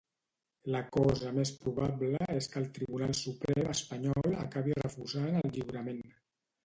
[0.75, 6.01] La cosa més probable és que el Tribunal Suprem espanyol acabi refusant el lliurament.